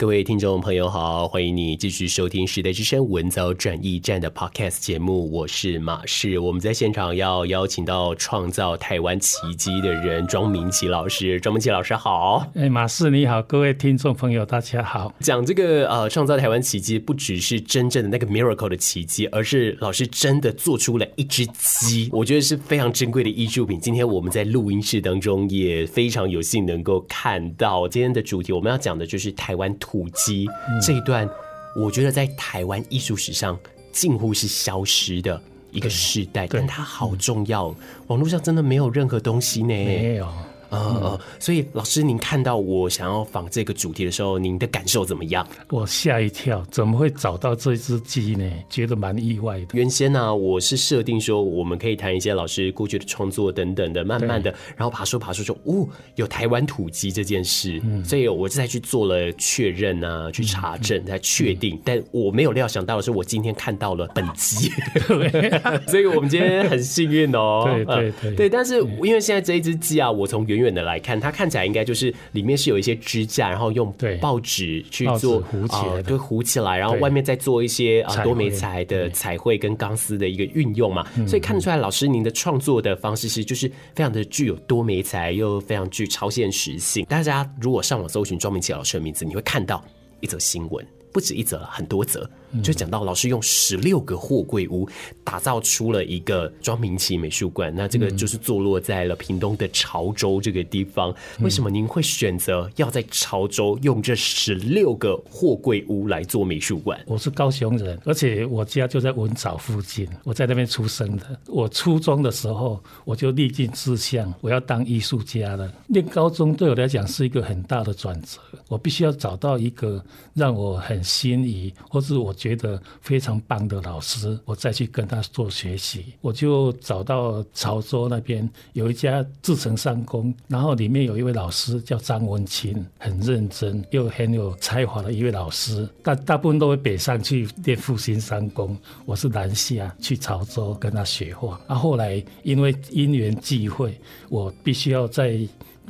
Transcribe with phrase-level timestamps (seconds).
[0.00, 6.38] 各位听众朋友好，欢迎你继续收听时代之声文藻转驿站的 Podcast 节目，我是马氏。
[6.38, 12.50] 我们在现场要邀请到创造台湾奇迹的人庄明奇老师，庄明奇老师好。
[12.54, 15.12] 哎，马氏你好，各位听众朋友大家好。
[15.20, 23.78] 讲这个呃，创造台湾奇迹，不只是真正的那个 miracle 的奇迹，而是老师真的做出了一只鸡，我觉得是非常珍贵的艺术品。
[23.78, 29.89] 今天我们在录音室当中也非常有幸能够看到今天的主题，我们要讲的就是台湾土。
[29.90, 30.48] 土鸡
[30.80, 31.28] 这一段，
[31.74, 33.58] 我觉得在台湾艺术史上
[33.90, 37.74] 近乎是消失的一个时代，但它好重要。
[38.06, 39.66] 网络上真的没有任何东西呢？
[39.68, 40.32] 没有。
[40.70, 45.46] 呃呃，所以老师，您看到我想要仿这个主题的时候，您的感受怎么样？
[45.68, 48.48] 我吓一跳，怎么会找到这只鸡呢？
[48.68, 49.66] 觉得蛮意外的。
[49.72, 61.80] 原先呢、啊，我是设定说我们可以谈一些老师过去的创作等等的，慢慢的，然后爬树爬树说，哦，有台湾土鸡这件事，嗯、所以我就再去做了确认啊，去查证，才确定、嗯。
[61.84, 64.70] 但我没有料想到的是，我今天看到了本鸡，
[65.88, 67.64] 所以我们今天很幸运哦。
[67.66, 87.04] 对对对，对，对，但是因为现在这一只鸡啊，我从原远的来看，它看起来应该就是里面是有一些支架，然后用报纸去做糊起来，对，糊起来，然后外面再做一些啊多媒材的彩绘跟钢丝的一个运用嘛，所以看得出来，老师您的创作的方式是就是非常的具有多媒材，又非常具超现实性。
[87.06, 89.84] 大家如果上网搜寻庄明奇老师的名字，你会看到
[90.20, 92.28] 一则新闻，不止一则，很多则。
[92.62, 94.88] 就讲到老师用十六个货柜屋
[95.22, 101.14] 打造出了一个庄明奇美术馆，那这个就是坐落在了屏东的潮州这个地方。
[101.38, 107.00] 为什么您会选择要在潮州用这十六个货柜屋来做美术馆？
[107.06, 111.38] 我是高雄人，而且我家就在文藻附近，我在那边出生的。
[111.46, 115.72] 我初中的时候我就立定志向，我要当艺术家了。
[115.86, 122.34] 念高中对我来讲是一个很大的转折，我必须要找到一个让我很心仪，或是我。
[122.40, 135.86] 觉得非常棒的老师，我再去跟他做学习，我就找到潮州那边有一家制程商工，然后里面有一位老师叫张文清，很认真又很有才华的一位老师。
[136.02, 138.74] 大大部分都会北上去练复兴商工，
[139.04, 141.60] 我是南下去潮州跟他学画。
[141.66, 145.38] 啊，后来因为因缘际会，我必须要在。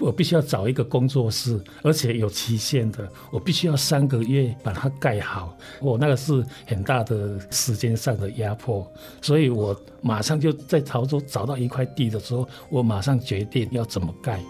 [0.01, 3.07] 我必须要找一个工作室，而且有期限的。
[3.31, 5.57] 我必须要三个月把它盖好。
[5.81, 8.91] 我那个是很大的时间上的压迫，
[9.21, 14.41] 所以我马上就在潮州找到一块地的时候，我马上决定要怎么盖。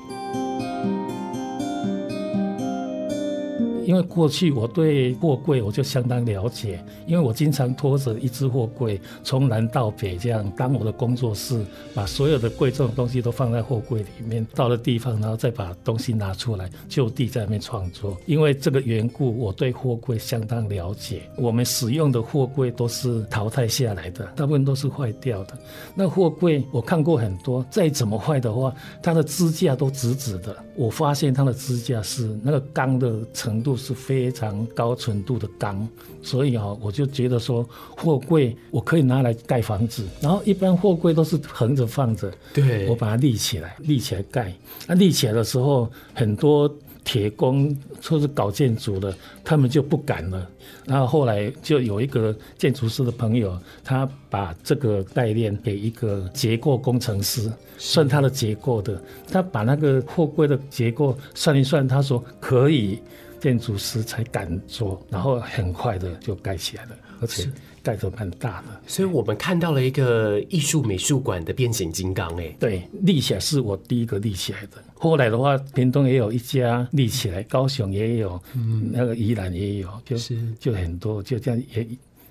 [3.86, 11.64] 因为过去我对货柜我就相当了解，因为我经常拖着一只货柜从南到北这样当我的工作室，
[11.94, 18.16] 把所有的贵重的东西都放在货柜里面，到了地方然后再把东西拿出来就地在那边创作。
[18.26, 21.22] 因为这个缘故，我对货柜相当了解。
[21.36, 25.58] 我们使用的货柜都是淘汰下来的，大部分都是坏掉的。
[25.94, 30.54] 那货柜我看过很多，再怎么坏的话，它的支架都直直的。
[30.76, 33.69] 我发现它的支架是那个钢的程度。
[33.76, 35.86] 是非常高纯度的钢，
[36.22, 44.52] 所以啊，我就觉得说货柜我可以拿来盖房子，然后一般货柜都是横着放着，对，我把它立起来，立起来盖。
[44.86, 46.72] 那立起来的时候，很多
[47.04, 49.14] 铁工或是搞建筑的，
[49.44, 50.48] 他们就不敢了。
[50.86, 59.00] 然后后来就有一个建筑师的朋友，他把这个概念给一个结构工程师，算他的结构的，
[59.30, 63.00] 他把那个货柜的结构算一算，他说可以。
[63.40, 67.50] 建筑师才敢做，然后很快的就盖起来了，而且
[67.82, 68.80] 盖得蛮大的。
[68.86, 74.82] 所以我们看到了一个艺术美术馆的变形金刚，哎，对，立起来是我第一个立起来的。
[74.94, 81.86] 后来的话，屏东也有一家立起来，高雄也有，嗯，那个宜兰也有，就是就很多，就这样也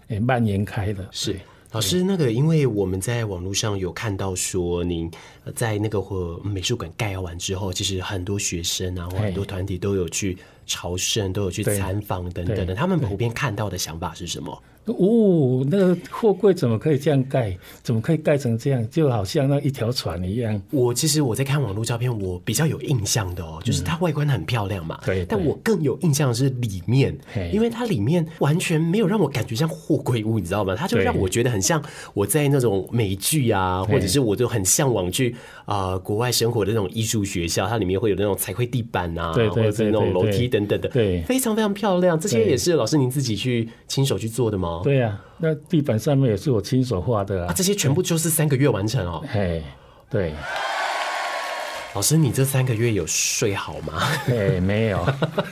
[0.07, 1.09] 也蔓延开了。
[1.11, 1.35] 是。
[1.71, 5.09] 老师，那个，因为我们在网络上有看到说，您
[5.55, 10.35] 在那个或美术馆盖完之后，其实很多学生啊，或很多团体都有去
[10.65, 12.73] 朝圣，都有去参访等等的。
[12.73, 14.63] 他们普遍看到的想法是什么？
[14.93, 17.57] 哦，那个货柜怎么可以这样盖？
[17.83, 18.89] 怎么可以盖成这样？
[18.89, 20.61] 就好像那一条船一样。
[20.71, 24.99] 我其实我在看网络照片，我比较有印象的哦，就是它外观很漂亮嘛。
[25.05, 25.25] 对、嗯。
[25.29, 27.17] 但我更有印象的是里面，
[27.51, 30.75] 因为它里面完全没有让我感觉像货柜屋，你知道吗？
[30.75, 31.83] 它就让我觉得很像
[32.13, 35.35] 我在那种美剧啊，或者是我就很向往去
[35.65, 42.19] 啊、呃、国外生活的那种艺术学校，它里面会有那种彩绘地板啊，对对对对对，或者是那种楼梯等等的，对，非常非常漂亮。
[42.19, 44.78] 这些也是老师您自己去亲手去做的吗？
[44.83, 47.53] 对呀、啊，那地板上面也是我亲手画的啊，啊。
[47.53, 49.23] 这些全部就是三个月完成哦。
[49.31, 49.63] 嘿，
[50.09, 50.33] 对。
[51.95, 53.99] 老师，你这三个月有睡好吗？
[54.27, 55.03] 对，没有，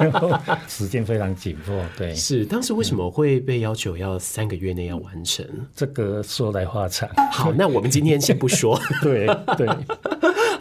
[0.70, 1.76] 时间非常紧迫。
[1.98, 5.44] 对，是当时为什么会被要求要三个月内要完成？
[5.76, 7.10] 这个说来话长。
[7.32, 8.80] 好，那我们今天先不说。
[9.02, 9.26] 对
[9.58, 9.68] 对。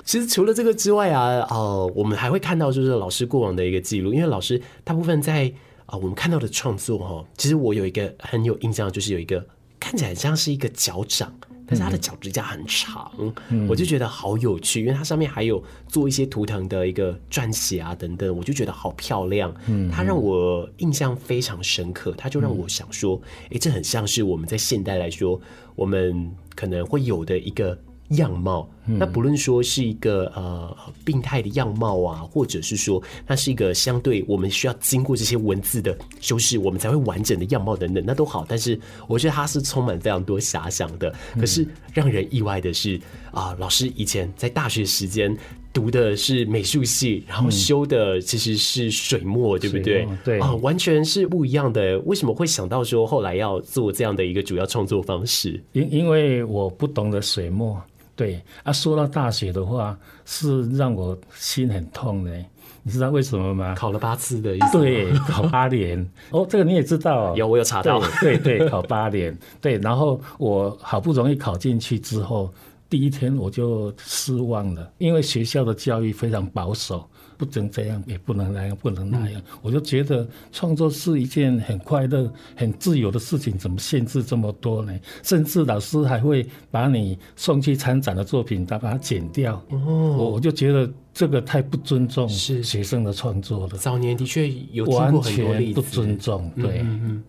[0.03, 5.53] 其实除了这个之外啊，呃，我们还会看到就是老师过往的一个记录，因为老师大部分在
[5.87, 9.45] 啊、呃，我们看到的创作哈，其实我有一个很有印象，就是有一个
[9.81, 11.33] 看起来像是一个脚掌。
[11.69, 13.11] 但是它的脚趾甲很长，
[13.49, 25.41] 嗯，我就觉得好有趣，因为它上面还有做一些图腾的一个撰写啊等等，我就觉得好漂亮，嗯，它让我印象非常深刻，它就让我想说，哎、欸，这很像是我们在现代来说，
[25.75, 27.77] 我们可能会有的一个。
[28.11, 38.47] 样貌，那不论说是一个呃病态的样貌啊，或者是说它是一个相对我们需要经过这些文字的修饰，我们才会完整的样貌等等，那都好。
[38.49, 41.13] 但是我觉得它是充满非常多遐想的。
[41.39, 42.97] 可是让人意外的是
[43.33, 45.37] 啊、呃，老师以前在大学时间
[45.73, 50.07] 读的是美术系，然后修的其实是水墨，对不对？
[50.25, 51.99] 对啊，完全是不一样的。
[52.01, 55.61] 为什么会想到说后来要做这样的一个主要创作方式？
[55.73, 57.83] 因因为我不懂得水墨。
[58.17, 62.33] 对啊，说到大学的话，是让我心很痛的。
[62.83, 63.75] 你知道为什么吗？
[63.75, 64.79] 考了八次的意思。
[64.79, 66.09] 对，考八年。
[66.31, 67.35] 哦，这个你也知道。
[67.37, 68.01] 有，我有查到。
[68.21, 69.37] 对对，对，考八年。
[69.61, 72.49] 对，然后我好不容易考进去之后，
[72.89, 77.07] 第一天我就失望了，因为学校的教育非常保守。
[77.37, 79.43] 不准这样，也不能那样，不能那样。
[79.63, 84.93] 我就觉得创作是一件很快乐、很自由的事情，怎么限制这么多呢？
[85.23, 89.55] 甚至老师还会把你送去参展的作品，他把它剪掉。
[89.71, 93.79] 哦，我我就觉得这个太不尊重学生的创作了。
[93.79, 96.85] 早年的确有完全不尊重，对。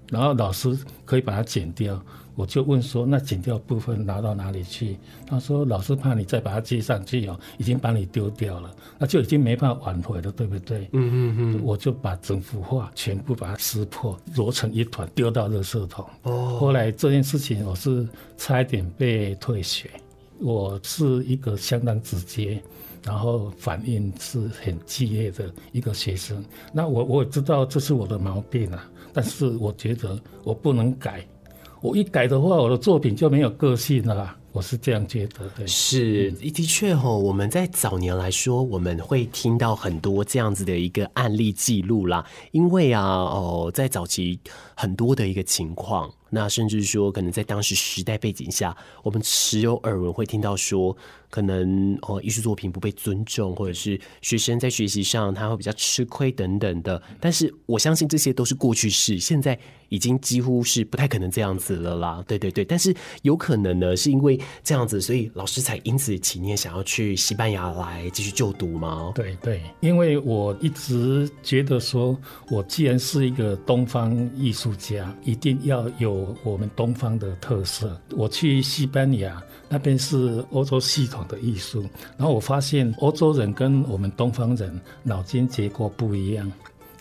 [0.10, 1.98] 然后老师可以把它剪掉。
[2.36, 4.98] 我就问说，那剪掉部分拿到哪里去？
[5.26, 10.90] 他说，老师怕你再把它接上去哦，已经把你丢掉了，那就已经没办法挽回了，对不对？
[10.92, 11.62] 嗯嗯嗯。
[11.64, 16.06] 我就把整幅画全部把它撕破，揉成一团，丢到垃圾桶。
[16.24, 16.58] 哦。
[16.60, 18.06] 后来这件事情，我是
[18.38, 19.90] 差一点被退学。
[20.40, 22.62] 我是一个相当直接，
[23.04, 26.44] 然后反应是很激烈的一个学生。
[26.74, 31.26] 那我我也知道这是我的毛病啊，但是我觉得我不能改。
[31.80, 34.38] 我一改的话，我的作品就没有个性了啦。
[34.52, 37.08] 我是这样觉得，对，是的确哈。
[37.08, 42.26] 我们在早年来说，我们会听到很多这样子的一个案例记录啦。
[42.52, 44.40] 因为啊，哦，在早期
[44.76, 50.98] 很多的一个情况，那甚至说，可能在当时时代背景下，我们时有耳闻会听到说。
[51.30, 57.02] 可能哦，艺术作品不被尊重，或者是学生在学习上他会比较吃亏等等的。
[57.20, 59.58] 但是我相信这些都是过去式，现在
[59.90, 62.24] 已经几乎是不太可能这样子了啦。
[62.28, 69.12] 对对对，但是有可能呢，是因为这样子，所以老师才因此起念想要去西班牙来继续就读吗？
[69.14, 72.18] 对对，因为我一直觉得说，
[72.50, 78.00] 我既然是一个东方艺术家，一定要有我们东方的特色。
[78.16, 79.42] 我去西班牙。
[79.70, 81.82] 那边是欧洲系统的艺术，
[82.18, 86.52] 然后我发现欧洲人跟我们东方人脑筋结构不一样，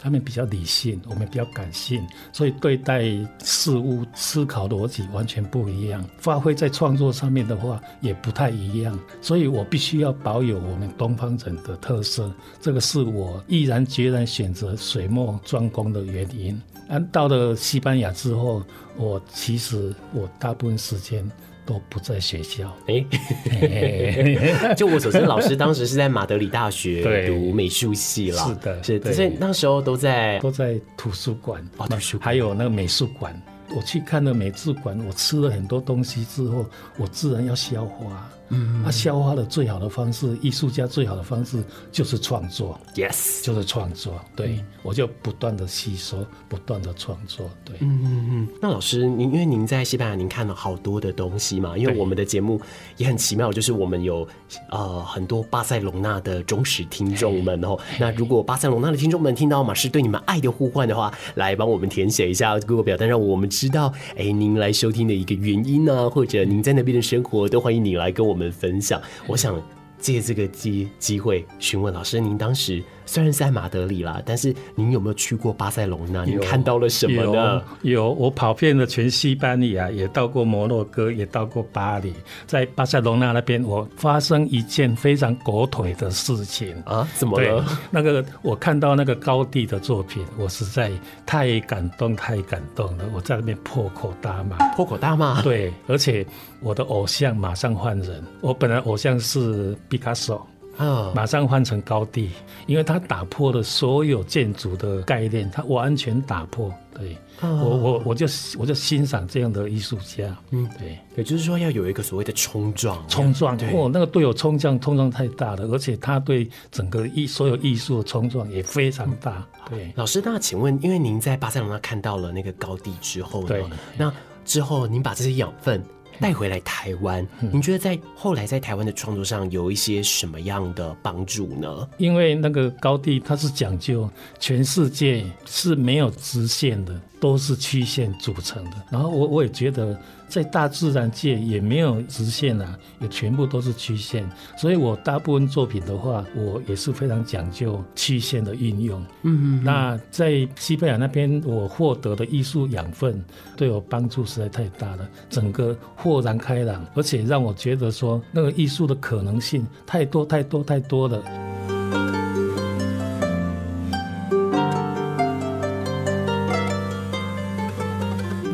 [0.01, 3.03] 他们比较理性，我们比较感性，所以对待
[3.43, 16.61] 事物思考逻辑完全不一样，发挥在创作上面的话也不太一样，所以我必须要保有我们东方人的特色，这个是我毅然决然选择水墨专攻的原因。
[16.89, 18.63] 而到了西班牙之后，
[18.97, 21.29] 我其实我大部分时间。
[21.67, 22.75] 都不在学校。
[22.87, 23.05] 哎、
[23.51, 28.43] 欸， 就我所知，老师当时是在马德里大学读美术系了。
[28.47, 33.39] 是的，是，所以那时候都在都在图书馆哦，图书馆还有那个美术馆。
[33.75, 36.65] 我去看了美术馆，我吃了很多东西之后，
[36.97, 38.31] 我自然要消化。
[38.49, 44.15] 嗯，他消化的最好的方式，艺术家最好的方式就是创作，yes，就是创作。
[44.35, 47.51] 对，嗯、我就不断的吸收，不断的创作。
[47.65, 48.49] 对，嗯嗯嗯。
[48.61, 51.77] 那老师，您因为您在西班牙，您看了好多的东西嘛？
[51.77, 52.61] 因为我们的节目
[52.97, 54.27] 也很奇妙，就是我们有
[54.71, 57.77] 呃很多巴塞隆纳的忠实听众们哦。
[57.99, 69.01] 那如果巴塞隆纳的听众们听到马氏对你们爱的呼唤的话，来帮我们填写一下 Google 表单，让我们知道，哎、欸，您来收听的一个原因呢、啊，或者您在那边的生活，都欢迎你来跟我我们分享。
[69.27, 69.59] 我想
[69.99, 72.85] 借这个机机会询问老师，您当时。
[73.07, 76.25] 虽然是在马德里啦，但是您有没有去过巴塞隆纳？
[76.25, 77.63] 您看到了什么呢？
[77.83, 82.13] 有，有，我跑遍了全西班牙，也到过摩洛哥，也到过巴黎。
[82.47, 87.09] 在巴塞隆纳那边，我发生一件非常狗腿的事情啊！
[87.15, 87.65] 怎么了？
[87.91, 90.91] 那个我看到那个高地的作品，我实在
[91.25, 93.05] 太感动，太感动了。
[93.15, 95.41] 我在那边破口大骂，破口大骂。
[95.43, 96.27] 对，而且
[96.61, 98.23] 我的偶像马上换人。
[98.41, 100.47] 我本来偶像是毕卡索。
[100.77, 101.13] 啊！
[101.15, 102.31] 马上换成高地，
[102.67, 106.73] 因为它打破了所有建筑的概念，他完全打破。
[106.95, 108.27] 对，我我我就
[108.59, 110.35] 我就欣赏这样的艺术家。
[110.51, 113.55] 嗯，对，也就是说要有一个所谓的冲撞，冲撞。
[113.75, 119.47] 哦，那个对我冲撞冲撞太大了，而且他对整个艺所有艺术的冲撞也非常大。
[119.69, 123.49] 对，老师，那请问，因为您在巴塞罗那看到了那个高地之后呢？
[123.49, 123.65] 对，
[123.99, 124.13] 那
[124.45, 125.83] 之后您把这些养分。
[126.21, 131.89] 带回来台湾，你觉得在后来在台湾的创作上有一些什么样的帮助呢？
[131.99, 134.09] 因为那个高地它是讲究
[134.39, 138.77] 全世界是没有直线的，都是曲线组成的。
[138.91, 139.99] 然后我我也觉得。
[140.29, 144.29] 在大自然界也没有直线啊，也全部都是曲线。
[144.59, 149.01] 所以我大部分作品的话，我也是非常讲究曲线的运用。
[149.23, 149.63] 嗯嗯。
[149.63, 153.25] 那在西班牙那边，我获得的艺术养分
[153.57, 161.23] 对我帮助实在太大了，整个豁然开朗，而且让我觉得说那个艺术的可能性太多太多太多了。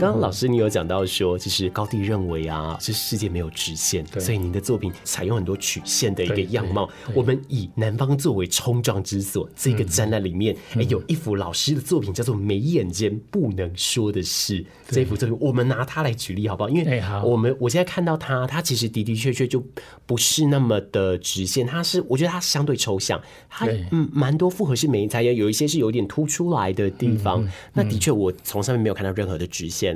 [0.03, 6.91] 刚刚老师你有讲到说，其实高第认为啊，这世界没有直线，所以您的作品采用很多曲线的一个样貌。
[7.15, 14.61] 我们以南方作为冲撞之所，这个展览里面，哎，有一幅老师的作品叫做《眉眼间不能说的事》。
[14.89, 16.69] 这幅作品，我们拿它来举例好不好？
[16.69, 19.65] 因为我们我现在看到它，它其实的的确确就
[20.05, 27.49] 不是那么的直线，它是我觉得它相对抽象，它嗯蛮多复合式眉材，也有一些是有点凸出来的地方。
[27.73, 29.92] 那的确，我从上面没有看到任何的直线。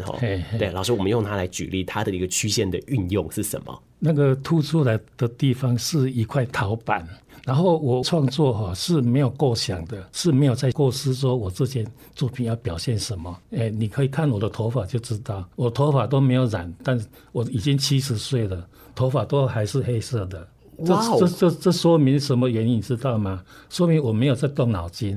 [0.59, 3.83] 对，老师，我们用它来举例，它的一个曲线的运用是什么？
[3.99, 7.07] 那个凸出来的地方是一块陶板，
[7.45, 13.35] 然后我创作哈是没有构想的，是没有在构思说我这件作品要表现什么。
[13.53, 20.47] 哎，你可以看我的头发就知道，我头发都没有染，但是我已经七十岁了，头发都还是黑色的。
[20.85, 22.77] 这这这这说明什么原因？
[22.77, 23.43] 你知道吗？
[23.71, 25.15] 说明我没有在动脑筋，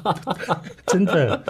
[0.86, 1.42] 真的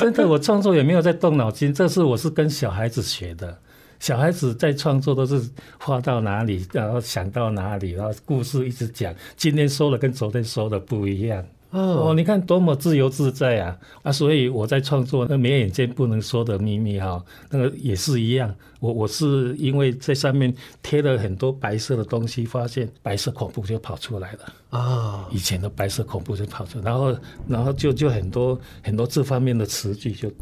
[0.00, 1.72] 真的，我创作也没有在动脑筋。
[1.72, 3.56] 这是我是跟小孩子学的，
[4.00, 5.40] 小孩子在创作都是
[5.78, 9.14] 画到哪里，然后想到哪里，然后故事一直讲。
[9.36, 11.44] 今天说的跟昨天说的不一样。
[11.70, 13.78] 哦，你看多么自由自在啊！
[14.02, 18.54] 啊，所以我在创作那眉眼间不能说的秘密哈，那个也是一样。
[18.82, 24.40] 我我是因为在上面贴了很多白色的东西，发现白色恐怖就跑出来了。
[24.70, 25.28] 啊！
[25.30, 30.32] 以前的白色恐怖就跑出来，然后然后就就很多很多这方面的词句，就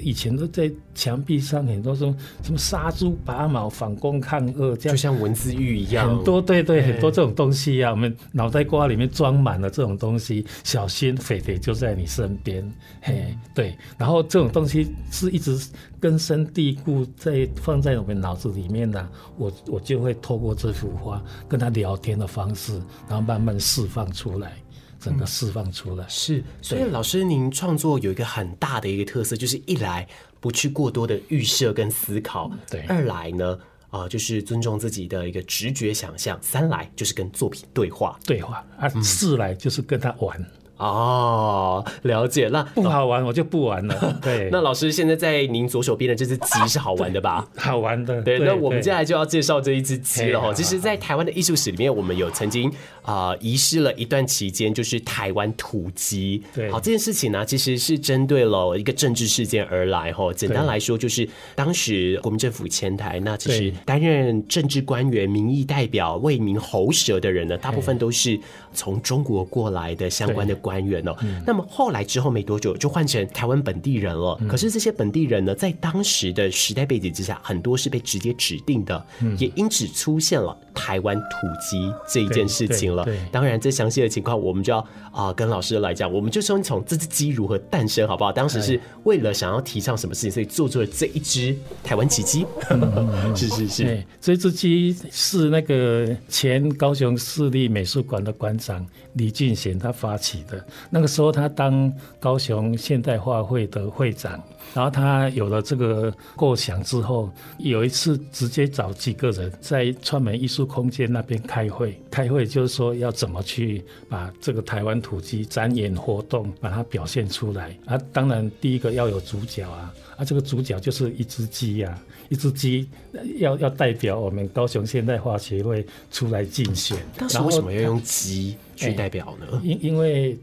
[0.00, 4.96] 以前都在墙壁上很多什么什么杀猪拔毛、反攻抗恶，这样。
[4.96, 12.70] 就像文字狱一样，很多对对，很多这种东西啊，我们脑袋瓜里面装满了这种东西，小心匪谍就在你身边，
[13.00, 15.58] 嘿，对，然后这种东西是一直
[16.02, 17.48] 根深蒂固在。
[17.62, 22.72] 放在我们脑子里面呢，我我就会透过这幅画跟他聊天的方式，
[23.08, 24.56] 然后慢慢释放出来，
[24.98, 26.04] 整个释放出来。
[26.04, 30.04] 嗯、是，所以老师您创作有一个很大的一个特色，就是一来
[30.40, 33.56] 不去过多的预设跟思考，对；二来呢，
[33.90, 40.44] 啊、呃，就是尊重自己的一个直觉想象；三来就是跟作品对话，对话；啊，四来就是跟他玩。
[40.78, 42.48] 嗯哦，了解。
[42.48, 44.18] 那不好玩，我就不玩了。
[44.20, 47.46] 对，那老师现在在您左手边的这只鸡是好玩的吧？
[47.56, 48.20] 好玩的。
[48.22, 50.52] 对，那我们接下来就要介绍这一只鸡了哈。
[50.52, 56.42] 其实，在台湾的艺术史里面，我们有曾经啊遗失了一段期间，就是台湾土鸡。
[56.54, 60.32] 对，好，这件事情呢，其实是针对了一个政治事件而来哈。
[60.32, 68.38] 简单来说，就是当时国民政府迁台，那其实担任政治官员、民意代表、为民喉舌的人呢，大部分都是
[68.72, 70.56] 从中国过来的相关的。
[70.62, 71.14] 官员哦。
[71.22, 74.38] 嗯、那么后来之后没多久就换成台湾本地人了。
[74.40, 81.28] 嗯、可是这些本地人呢，在当时的时代背景之下，很多是被直接指定的，嗯、也因此出现了台湾土
[81.60, 83.06] 鸡这一件事情了。
[83.30, 84.78] 当然，这详细的情况我们就要
[85.10, 86.10] 啊、呃、跟老师来讲。
[86.12, 88.30] 我们就先从这只鸡如何诞生，好不好？
[88.30, 92.46] 当时是为了想要提倡什么事情，所以做出了这一只台湾奇鸡。
[93.34, 100.51] 是是是，这只鸡是那个前高雄市立美术馆的馆长李俊贤他发起的。
[100.90, 104.42] 那个时候他当高雄现代化会的会长，
[104.74, 117.98] 然后他有了这个构想之后，有一次直接找几个人在川美艺术空间那边开会，开会就是说要怎么去把这个台湾土鸡展演活动把它表现出来啊。
[118.12, 121.98] 当然第一个要有主角啊，啊这个主角就是一只鸡呀。
[122.28, 122.88] 一只鸡
[123.36, 129.60] 要要代表我们高雄现代化协会出来竞选，当时为什么要用鸡去代表呢？
[129.62, 130.38] 因、欸、因为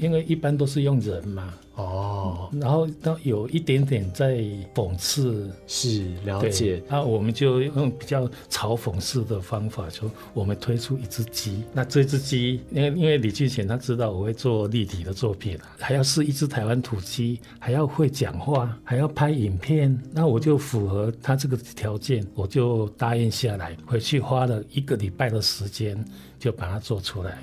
[0.00, 1.54] 因为一般都是用人嘛。
[1.78, 4.38] 哦，然后都有一点点在
[4.74, 6.82] 讽刺，是了解。
[6.88, 11.62] 那我们就用比较嘲讽式的方法，就我们推出一只鸡。
[11.72, 23.76] 那这只鸡，因为因为李俊贤他知道我会做立体的作品，还要是一只台湾土鸡，还要会讲话，还要拍影片，那我就符合他这个条件，我就答应下来。
[23.86, 26.04] 回去花了一个礼拜的时间，
[26.40, 27.38] 就把它做出来。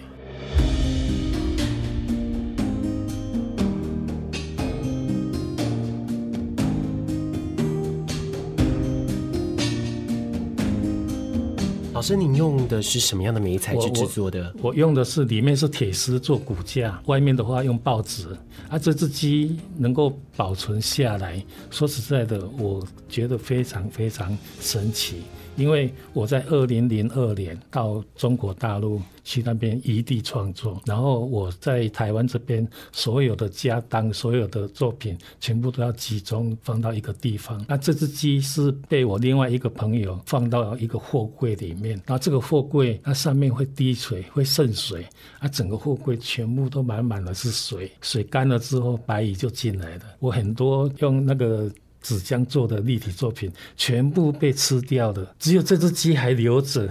[11.96, 14.54] 老师，您用的是什么样的媒材去制作的？
[14.62, 18.28] 我用的是里面是铁丝做骨架，外面的话用报纸。
[18.68, 25.22] 啊，这只鸡能够保存下来，说实在的，我觉得非常非常神奇。
[25.56, 37.64] 因为我在二零零二年到中国大陆去那边异地创作，然后我在台湾这边所有的家当、所有的作品全部都要集中放到一个地方。
[37.68, 45.06] 那这只鸡是被我另外一个朋友放到一个货柜里面，然后这个货柜它上面会滴水、会渗水，
[45.40, 50.02] 啊，整个货柜全部都满满的是水，水干了之后白蚁就进来了。
[50.20, 51.72] 我很多用那个。
[52.06, 56.88] 纸浆做的立体作品全部被吃掉了，只有这只鸡还留着。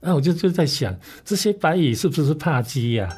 [0.00, 3.08] 那我就就在想，这些白蚁是不是怕鸡呀？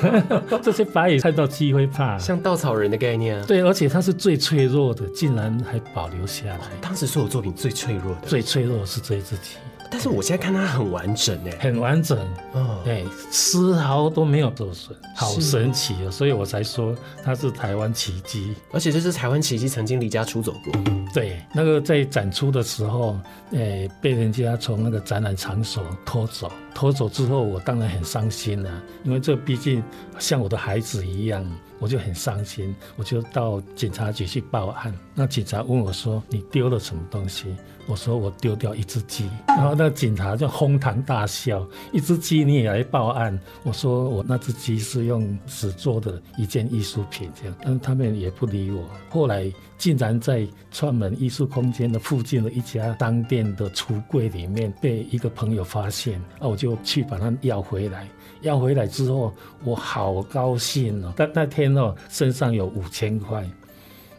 [0.62, 3.44] 这些白蚁看到鸡会怕，像稻草人的概念啊。
[3.46, 6.60] 对，而且它是最脆弱的，竟然还保留下来。
[6.82, 9.56] 当时所有作品最脆弱的，最脆弱的是这只鸡。
[9.92, 12.18] 但是我现在看它很完整哎，很完整，
[12.54, 16.10] 嗯，对，丝毫都没有受损，好神奇哦！
[16.10, 20.72] 所以我才说它是台湾奇迹，而且这是台湾奇迹，曾经离家出走过。
[21.12, 23.18] 对，那个在展出的时候，
[23.50, 28.70] 诶，被人家从那个展览场所拖走，拖走之后，我当然很伤心了，
[29.04, 29.84] 因为这毕竟
[30.18, 31.46] 像我的孩子一样。
[31.78, 34.96] 我就很伤心，我就到警察局去报案。
[35.16, 37.56] 那警察问我说：“你丢了什么东西？”
[37.92, 48.82] 我说：“我丢掉一只鸡。”然后那警察就哄堂大笑：“一只鸡你也来报案？”我说：“我那只鸡是用纸做的一件艺术品，这样。”但是他们也不理我。
[49.10, 58.08] 后来竟然在串门艺术空间的附近的一家商店的橱柜里面被一个朋友发现，那我就去把它要回来。
[58.40, 61.12] 要回来之后，我好高兴哦！
[61.14, 63.48] 但那天哦，身上有五千块，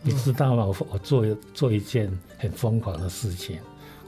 [0.03, 0.65] 你知道吗？
[0.65, 3.57] 我我做做一件很疯狂的事情，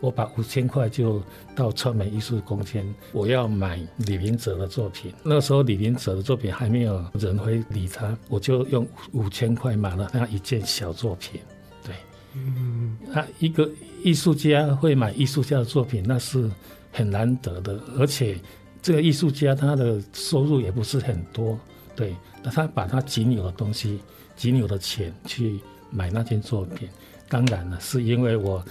[0.01, 1.21] 我把五千块就
[1.55, 5.13] 到川美艺术空间，我要买李明哲的作品。
[5.23, 11.39] 那时候李明哲的作品还没有人会理他，我就用五千块买了那一件小作品。
[11.83, 11.95] 对，
[12.33, 13.69] 嗯，他一个
[14.03, 16.51] 艺术家会买艺术家的作品，那是
[16.91, 18.37] 很难得的，而且。
[18.81, 21.57] 这个艺术家他的收入也不是很多，
[21.95, 23.99] 对，那他把他仅有的东西、
[24.35, 26.89] 仅有的钱去买那件作品，
[27.29, 28.63] 当然了，是因为我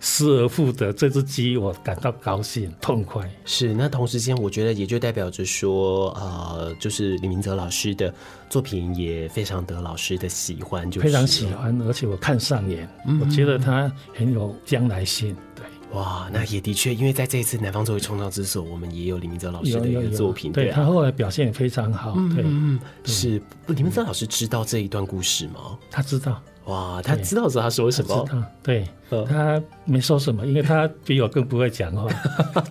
[0.00, 3.30] 失而复得这只鸡，我感到高兴痛快。
[3.44, 8.12] 是，那同时间我觉得也就代表着说，呃，就是李明哲老师的
[8.50, 15.64] 作品也非常得老师的喜欢，就非常喜欢，而且我看上眼，嗯、我觉得他很有将来性，对。
[15.92, 23.40] 哇，那也的确，因为在这一次南方作为创造之所，我们也有李明哲老师的一个作品，对，他后来表现也非常好，对，嗯，是。
[23.66, 25.78] 李明哲老师知道这一段故事吗？
[25.90, 26.42] 他知道。
[26.66, 28.24] 哇，他知道是他说什么？
[28.62, 28.86] 对，
[29.28, 32.08] 他没说什么，因为他比我更不会讲话。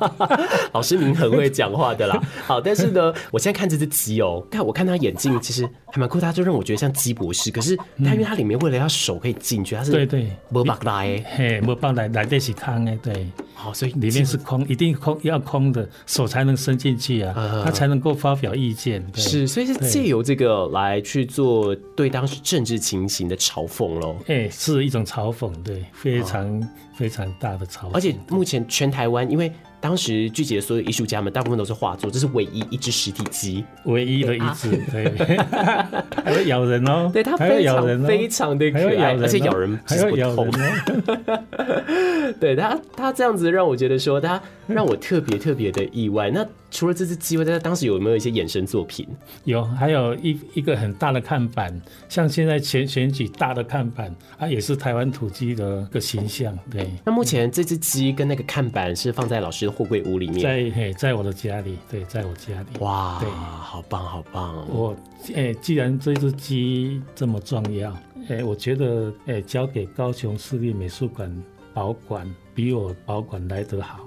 [0.73, 2.21] 老师，您很会讲话的啦。
[2.45, 7.51] 好，但是呢，我现在看这只鸡哦，看我看他眼镜 其实还蛮酷，他就让我觉得像鸡博士。
[7.51, 13.27] 可是他因为他里面为了要手可以进去，他是对对，没办法来，嘿，没办法来来得是汤哎，对。
[13.53, 17.31] 好，所以里面是空，一定空要空的，手才能伸进去啊，
[17.63, 19.05] 他、嗯、才能够发表意见。
[19.13, 24.15] 是，所以是借由这个来去做对当时政治情形的嘲讽喽。
[24.21, 27.89] 哎、欸，是一种嘲讽，对，非常、常、非常大的潮。
[27.93, 35.11] 而且目前全台湾，因为当时聚集的所有艺术家们，大部分都是画作，这是唯一一只实体鸡，唯一的一只，对，
[36.23, 46.29] 还会咬人哦，对，它非常非常的可爱，而且咬人还会咬人哦， 对它，它这样子让我觉得说，它让我特别特别的意外。
[46.29, 49.05] 那除了这只鸡，在当时有没有一些衍生作品？
[49.43, 56.57] 有，还有一一个很大的看板，像现在前选举大的看板，它也是台湾土鸡的一个形象。
[56.69, 62.79] 对，那目前这只鸡跟那个看板是放在老师的货柜屋里面，在嘿，在我的家里，对，在我家里。
[62.79, 64.67] 哇，对，好棒，好棒。
[64.69, 64.95] 我
[65.33, 67.95] 哎，既然这只鸡这么重要，
[68.29, 71.33] 哎，我觉得哎，交给高雄市立美术馆
[71.73, 74.05] 保管，比我保管来得好。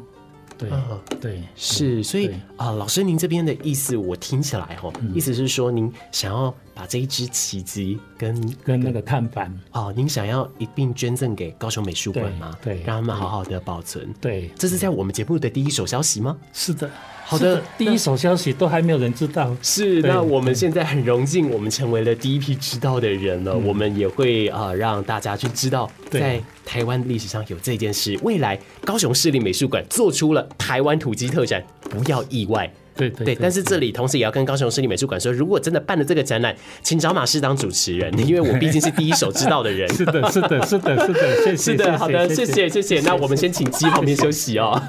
[0.56, 12.56] 对、嗯、对，是，所以啊、呃，老师您这边的意思我听起来哈，嗯、意思是说您想要把这一支奇迹跟跟那个看板哦，您想要一并捐赠给高雄美术馆吗？
[12.62, 14.12] 对，让他们好好的保存。
[14.20, 16.36] 对，这是在我们节目的第一手消息吗？
[16.52, 16.90] 是的。
[17.26, 19.56] 好的，第一手消息都还没有人知道。
[19.62, 23.52] 是，那我们现在很荣幸，我们成为了第一批知道的人了。
[23.54, 28.18] 嗯、我们也会啊、呃，让大家去知道，在台湾历史上有这件事。
[28.22, 32.70] 未来高雄市立美术馆做出了台湾土鸡特展，不要意外。
[32.96, 39.88] 对对，但是这里同时也要跟高雄市立美术馆说，如果真的办了这个展览，请找马氏当主持人，因为我毕竟是第一手知道的人。
[39.94, 41.56] 是的，是的，是的，是的，谢谢。
[41.72, 43.00] 是的，好的，谢谢，谢谢。
[43.00, 44.80] 那我们先请鸡旁边休息哦。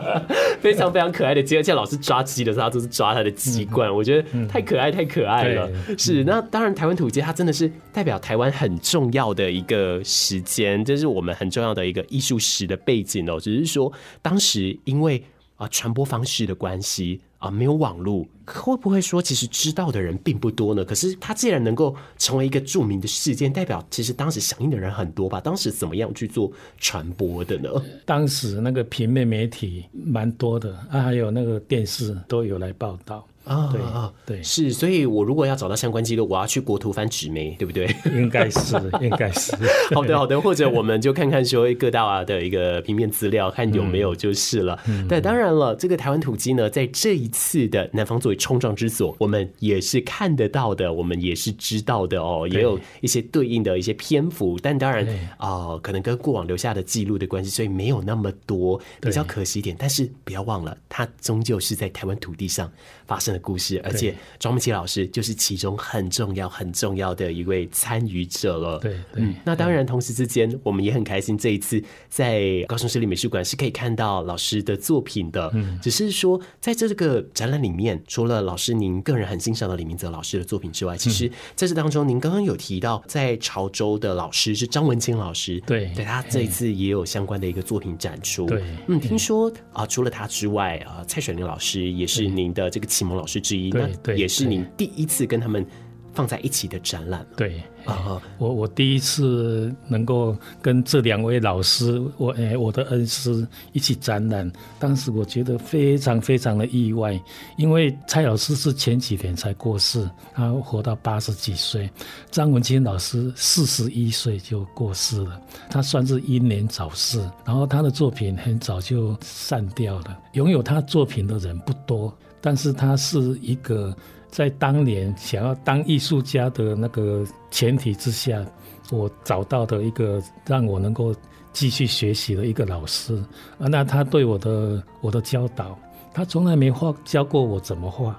[0.60, 5.70] 非常非常可爱的鸡，而且老师抓鸡的时候，他都是抓他的鸡冠，我觉得太可爱，太可爱了。
[5.98, 13.38] 是，那当然，台湾土鸡它真的是代表台湾很重要的一个时间，这是我们很重要的一个艺术史的背景哦。
[13.38, 13.92] 只是说，
[14.22, 15.22] 当时因为
[15.56, 17.20] 啊传播方式的关系。
[17.40, 20.84] 啊，没有网络，会不会说其实知道的人并不多呢？
[20.84, 25.40] 可是他既然能够成为一个著名的事件，代表其实当时响应的人很多吧？
[25.40, 27.70] 当时怎么样去做传播的呢？
[28.04, 33.26] 当时那个平面媒体蛮多的，啊，还有那个电视都有来报道。
[33.44, 37.92] 啊，对啊，对，是，所以我如果要找到相关记录，我要去国图翻纸媒，对不对？
[38.12, 39.52] 应该是， 应该是。
[39.94, 44.78] 好的，好的，或者我们就看看说各大的一个平面资料，看有没有就是了。
[44.86, 55.04] 嗯、对，当然了，这个台湾土鸡呢，在这一次的南方作为冲撞之所，我们也是看得到的，我们也是知道的哦，也有一些对应的一些篇幅，但当然
[55.38, 59.74] 啊、呃，可能跟过往留下的记录的关系，所以没有那么多，比较可惜一点。
[59.78, 62.70] 但是不要忘了，它终究是在台湾土地上
[63.06, 68.78] 发生的故事，而且庄木琪老师就是其中很重要、很重要的一位参与者了。
[68.78, 75.50] 对，对，嗯，那当然，同时之间我们也很开心，这一次在高雄市立美术馆是可以看到老师的作品的。
[75.54, 88.46] 嗯，只是说在这个展览里面，除了老师您个人很欣赏的李明泽老师的作品之外，其实在这当中，您刚刚有提到在潮州的老师是张文清老师，对，对他这一次也有相关的一个作品展出。
[88.46, 93.70] 对，嗯，听说啊，除了他之外啊，蔡水玲老师也是您的这个启蒙老师之一。
[93.70, 95.64] 对，对，也是你第一次跟他们
[96.12, 97.24] 放在一起的展览。
[97.36, 107.18] 对，啊，我我第一次能够跟这两位老师，我哎，我的恩师一起展览，当时我觉得非常非常的意外，
[107.56, 111.88] 因为蔡老师是前几年才过世，他活到八十几岁，
[112.30, 122.12] 张文清老师四十一岁就过世了，他算是英年早逝，然后他的作品很早就散掉了，拥有他作品的人不多。
[122.40, 123.94] 但是他是一个
[124.30, 128.44] 在当年想要当艺术家的那个前提之下，
[128.90, 131.14] 我找到的一个让我能够
[131.52, 133.14] 继续学习的一个老师
[133.58, 133.66] 啊。
[133.68, 135.78] 那他对我的我的教导，
[136.14, 138.18] 他从来没画教过我怎么画，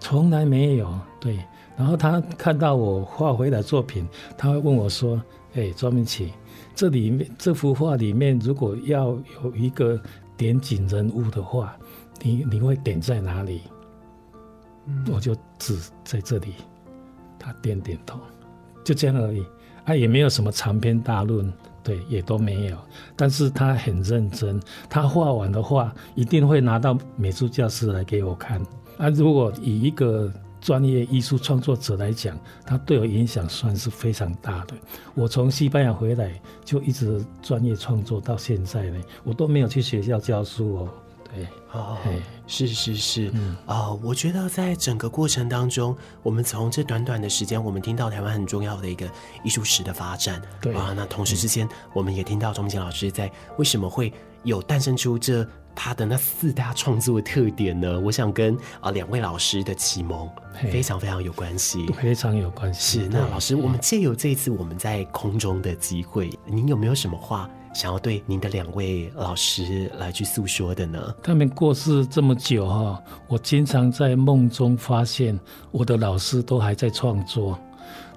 [0.00, 0.92] 从来没有。
[1.20, 1.38] 对，
[1.76, 5.22] 然后他看到我画回来作品，他会问我说
[5.54, 6.32] ：“哎，庄明启，
[6.74, 9.10] 这里面这幅画里面如果要
[9.42, 10.00] 有一个
[10.36, 11.76] 点景人物的话。”
[12.22, 13.62] 你你会点在哪里？
[14.86, 16.54] 嗯、我就指在这里，
[17.38, 18.20] 他点点头，
[18.84, 19.42] 就这样而已。
[19.86, 22.78] 他也没有什么长篇大论，对，也都没有。
[23.16, 28.60] 但是他很认真，他画完的画一定会拿到美术教室来给我看。
[28.96, 34.74] 啊，如果以一个专业艺术创作者来讲，他对我影响算是非常大的。
[35.14, 36.32] 我从西班牙回来
[36.64, 40.88] 就一直专业创作到现在呢，我都没有去学校教书哦。
[41.34, 41.46] 对。
[41.72, 41.98] 哦，
[42.46, 49.10] 是是是，嗯啊、呃，我觉得在整个过程当中，我们从这短短的时间，我们听到台湾很重要的一个
[49.42, 54.12] 艺术史的发展，对啊，那同时之间，我们也听到钟明启老师在为什么会
[54.44, 55.44] 有诞生出这
[55.74, 57.98] 他的那四大创作特点呢？
[57.98, 60.30] 我想跟啊两位老师的启蒙
[60.70, 63.00] 非常非常有关系，非常有关系。
[63.00, 71.14] 是，那老师，我们借由这一次我们在空中的机会，您有没有什么话想要对您的两位老师来去诉说的呢？
[71.22, 75.38] 他们过世这么久哈，我经常在梦中发现
[75.72, 77.58] 我的老师都还在创作，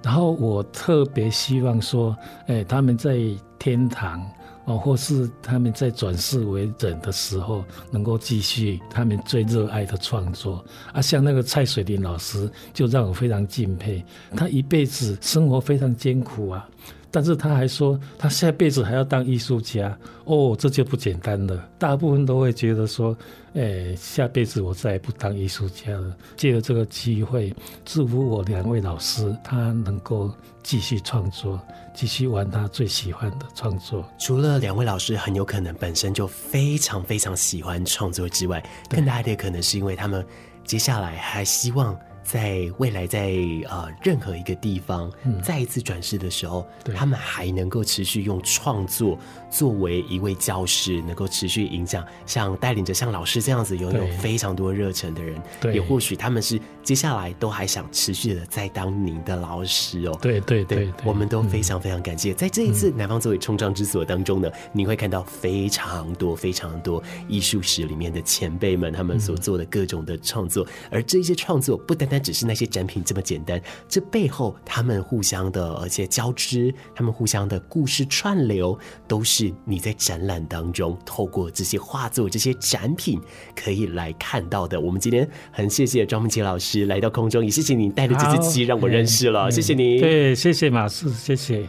[0.02, 2.16] 然后我特别希望说，
[2.46, 3.18] 哎，他们在
[3.58, 4.24] 天堂。
[4.64, 14.04] 哦，或是他们在转世为人的时候，能够继续他们最热爱的创作啊，像那个蔡水林老师，就让我非常敬佩。
[14.36, 16.68] 他一辈子生活非常艰苦啊。
[17.10, 21.68] 但是他还说，他下辈子还要当艺术家哦，这就不简单了。
[21.78, 23.16] 大部分都会觉得说，
[23.54, 26.14] 哎，下辈子我再也不当艺术家了。
[26.36, 30.30] 借着这个机会，祝福我两位老师，他能够
[30.62, 31.58] 继续创作，
[31.94, 34.04] 继续玩他最喜欢的创作。
[34.18, 40.24] 除了两位老师很有可能本身就非常非常喜欢创作之外，更大的可能是因为他们
[40.64, 41.98] 接下来还希望。
[42.30, 43.32] 在未来在，
[43.70, 45.10] 呃任何一个地方
[45.42, 49.18] 再一次转世的时候，嗯、他们还能够持续用创作
[49.50, 55.40] 作为一位教师，能够持续影响，像带领着像老师这样子拥有非常多热忱的人，
[55.72, 60.18] 也或许他们是接下来都还想持续的在当您的老师哦。
[60.20, 62.32] 对对对，对，我们都非常非常感谢。
[62.32, 72.17] 嗯、在这一次南方作为冲撞之所当中呢，你会看到非常多非常多艺术史里面的前辈们他们所做的各种的创作，嗯、而这些创作不单单。
[72.18, 83.20] 只是那些展品这么简单，这背后他们互相的而且交织，他们互相的故事串流，都是你在展览当中透过这些画作、这些展品
[83.54, 84.80] 可以来看到的。
[84.80, 90.00] 我们今天很谢谢庄孟伽老师来到空中，也谢谢你带着这只鸡让我认识了，谢谢你。
[90.00, 91.68] 对，谢谢马氏，谢谢。